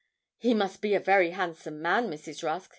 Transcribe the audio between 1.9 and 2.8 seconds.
Mrs. Rusk.